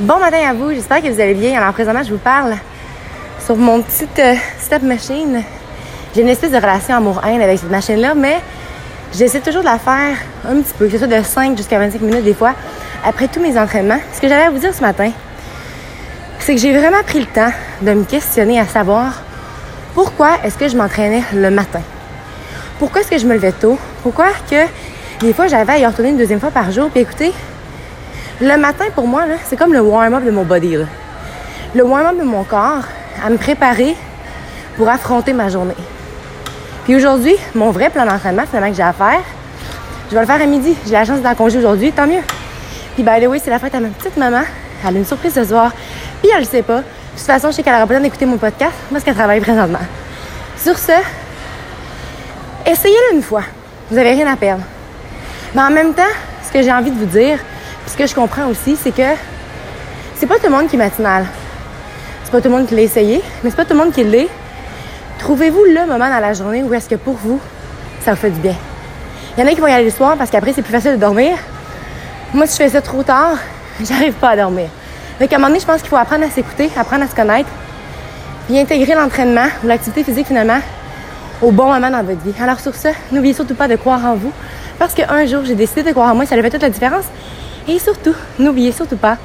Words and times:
Bon 0.00 0.18
matin 0.18 0.38
à 0.48 0.52
vous, 0.52 0.70
j'espère 0.70 1.00
que 1.00 1.06
vous 1.06 1.20
allez 1.20 1.34
bien. 1.34 1.56
Alors 1.56 1.72
présentement, 1.72 2.02
je 2.02 2.10
vous 2.10 2.18
parle 2.18 2.56
sur 3.38 3.54
mon 3.54 3.80
petit 3.80 4.08
euh, 4.18 4.34
step 4.58 4.82
machine. 4.82 5.40
J'ai 6.12 6.22
une 6.22 6.28
espèce 6.30 6.50
de 6.50 6.56
relation 6.56 6.96
amour-haine 6.96 7.40
avec 7.40 7.60
cette 7.60 7.70
machine-là, 7.70 8.12
mais 8.16 8.40
j'essaie 9.16 9.38
toujours 9.38 9.60
de 9.60 9.66
la 9.68 9.78
faire 9.78 10.16
un 10.50 10.60
petit 10.60 10.74
peu, 10.76 10.86
que 10.86 10.90
ce 10.90 10.98
soit 10.98 11.06
de 11.06 11.22
5 11.22 11.56
jusqu'à 11.56 11.78
25 11.78 12.00
minutes 12.00 12.24
des 12.24 12.34
fois, 12.34 12.54
après 13.04 13.28
tous 13.28 13.38
mes 13.38 13.56
entraînements. 13.56 14.00
Ce 14.12 14.20
que 14.20 14.26
j'avais 14.26 14.42
à 14.42 14.50
vous 14.50 14.58
dire 14.58 14.74
ce 14.74 14.80
matin, 14.80 15.12
c'est 16.40 16.56
que 16.56 16.60
j'ai 16.60 16.76
vraiment 16.76 17.04
pris 17.06 17.20
le 17.20 17.26
temps 17.26 17.52
de 17.80 17.92
me 17.92 18.02
questionner 18.02 18.58
à 18.58 18.66
savoir 18.66 19.22
pourquoi 19.94 20.38
est-ce 20.42 20.58
que 20.58 20.66
je 20.66 20.76
m'entraînais 20.76 21.22
le 21.32 21.50
matin? 21.52 21.82
Pourquoi 22.80 23.02
est-ce 23.02 23.10
que 23.10 23.18
je 23.18 23.26
me 23.26 23.34
levais 23.34 23.52
tôt? 23.52 23.78
Pourquoi 24.02 24.26
que 24.50 24.66
des 25.20 25.32
fois 25.32 25.46
j'avais 25.46 25.74
à 25.74 25.78
y 25.78 25.86
retourner 25.86 26.10
une 26.10 26.18
deuxième 26.18 26.40
fois 26.40 26.50
par 26.50 26.72
jour? 26.72 26.90
Puis 26.90 27.02
écoutez, 27.02 27.32
le 28.40 28.56
matin, 28.56 28.86
pour 28.94 29.06
moi, 29.06 29.22
c'est 29.44 29.56
comme 29.56 29.72
le 29.72 29.80
warm-up 29.80 30.24
de 30.24 30.30
mon 30.30 30.44
body. 30.44 30.78
Le 31.74 31.84
warm-up 31.84 32.18
de 32.18 32.24
mon 32.24 32.42
corps 32.44 32.84
à 33.24 33.30
me 33.30 33.36
préparer 33.36 33.94
pour 34.76 34.88
affronter 34.88 35.32
ma 35.32 35.48
journée. 35.48 35.76
Puis 36.84 36.96
aujourd'hui, 36.96 37.36
mon 37.54 37.70
vrai 37.70 37.90
plan 37.90 38.04
d'entraînement, 38.04 38.44
finalement, 38.46 38.70
que 38.70 38.76
j'ai 38.76 38.82
à 38.82 38.92
faire, 38.92 39.20
je 40.10 40.14
vais 40.14 40.20
le 40.20 40.26
faire 40.26 40.42
à 40.42 40.46
midi. 40.46 40.76
J'ai 40.84 40.92
la 40.92 41.04
chance 41.04 41.18
d'être 41.18 41.32
en 41.32 41.34
congé 41.34 41.58
aujourd'hui, 41.58 41.92
tant 41.92 42.06
mieux. 42.06 42.22
Puis, 42.94 43.02
by 43.02 43.20
the 43.20 43.28
way, 43.28 43.38
c'est 43.38 43.50
la 43.50 43.58
fête 43.58 43.74
à 43.74 43.80
ma 43.80 43.88
petite 43.88 44.16
maman. 44.16 44.42
Elle 44.86 44.96
a 44.96 44.98
une 44.98 45.04
surprise 45.04 45.32
ce 45.32 45.44
soir. 45.44 45.72
Puis, 46.20 46.30
elle 46.32 46.40
le 46.40 46.46
sait 46.46 46.62
pas. 46.62 46.78
De 46.78 46.82
toute 47.16 47.26
façon, 47.26 47.50
je 47.50 47.56
sais 47.56 47.62
qu'elle 47.62 47.74
aura 47.74 47.86
besoin 47.86 48.02
d'écouter 48.02 48.26
mon 48.26 48.36
podcast 48.36 48.74
parce 48.90 49.04
qu'elle 49.04 49.14
travaille 49.14 49.40
présentement. 49.40 49.78
Sur 50.56 50.76
ce, 50.76 50.92
essayez-le 52.66 53.16
une 53.16 53.22
fois. 53.22 53.42
Vous 53.90 53.96
n'avez 53.96 54.12
rien 54.12 54.30
à 54.30 54.36
perdre. 54.36 54.62
Mais 55.54 55.62
en 55.62 55.70
même 55.70 55.94
temps, 55.94 56.02
ce 56.44 56.52
que 56.52 56.62
j'ai 56.62 56.72
envie 56.72 56.90
de 56.90 56.98
vous 56.98 57.06
dire, 57.06 57.38
ce 57.86 57.96
que 57.96 58.06
je 58.06 58.14
comprends 58.14 58.46
aussi, 58.48 58.76
c'est 58.76 58.94
que 58.94 59.02
c'est 60.16 60.26
pas 60.26 60.36
tout 60.36 60.46
le 60.46 60.50
monde 60.50 60.68
qui 60.68 60.76
est 60.76 60.78
matinal. 60.78 61.26
C'est 62.24 62.30
pas 62.30 62.40
tout 62.40 62.48
le 62.48 62.56
monde 62.56 62.66
qui 62.66 62.74
l'a 62.74 62.82
essayé, 62.82 63.22
mais 63.42 63.50
c'est 63.50 63.56
pas 63.56 63.64
tout 63.64 63.74
le 63.74 63.78
monde 63.78 63.92
qui 63.92 64.04
l'est. 64.04 64.28
Trouvez-vous 65.18 65.64
le 65.64 65.86
moment 65.86 66.08
dans 66.08 66.20
la 66.20 66.32
journée 66.32 66.62
où 66.62 66.72
est-ce 66.74 66.88
que 66.88 66.94
pour 66.94 67.14
vous, 67.14 67.40
ça 68.04 68.12
vous 68.12 68.16
fait 68.16 68.30
du 68.30 68.40
bien? 68.40 68.56
Il 69.36 69.40
y 69.40 69.46
en 69.46 69.50
a 69.50 69.54
qui 69.54 69.60
vont 69.60 69.66
y 69.66 69.72
aller 69.72 69.84
le 69.84 69.90
soir 69.90 70.16
parce 70.16 70.30
qu'après, 70.30 70.52
c'est 70.52 70.62
plus 70.62 70.72
facile 70.72 70.92
de 70.92 70.96
dormir. 70.96 71.36
Moi, 72.32 72.46
si 72.46 72.52
je 72.56 72.64
fais 72.64 72.70
ça 72.70 72.80
trop 72.80 73.02
tard, 73.02 73.36
j'arrive 73.84 74.14
pas 74.14 74.30
à 74.30 74.36
dormir. 74.36 74.68
Donc, 75.20 75.32
à 75.32 75.36
un 75.36 75.38
moment 75.38 75.48
donné, 75.48 75.60
je 75.60 75.66
pense 75.66 75.80
qu'il 75.80 75.90
faut 75.90 75.96
apprendre 75.96 76.24
à 76.24 76.30
s'écouter, 76.30 76.70
apprendre 76.76 77.04
à 77.04 77.08
se 77.08 77.14
connaître, 77.14 77.48
puis 78.46 78.58
intégrer 78.58 78.94
l'entraînement 78.94 79.46
ou 79.62 79.68
l'activité 79.68 80.04
physique 80.04 80.26
finalement 80.26 80.60
au 81.42 81.50
bon 81.50 81.72
moment 81.72 81.90
dans 81.90 82.02
votre 82.02 82.20
vie. 82.22 82.34
Alors, 82.42 82.60
sur 82.60 82.74
ça, 82.74 82.90
n'oubliez 83.12 83.34
surtout 83.34 83.54
pas 83.54 83.68
de 83.68 83.76
croire 83.76 84.04
en 84.04 84.14
vous 84.14 84.32
parce 84.78 84.94
qu'un 84.94 85.26
jour, 85.26 85.44
j'ai 85.44 85.54
décidé 85.54 85.82
de 85.82 85.90
croire 85.92 86.12
en 86.12 86.14
moi, 86.14 86.26
ça 86.26 86.34
avait 86.34 86.42
fait 86.42 86.50
toute 86.50 86.62
la 86.62 86.70
différence. 86.70 87.04
Et 87.68 87.78
surtout, 87.78 88.14
n'oubliez 88.38 88.72
surtout 88.72 88.96
pas 88.96 89.16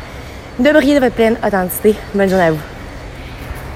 de 0.60 0.72
briller 0.72 0.96
de 0.96 1.00
votre 1.00 1.16
pleine 1.16 1.38
authenticité. 1.46 1.96
Bonne 2.14 2.30
journée 2.30 2.46
à 2.46 2.52
vous. 2.52 2.79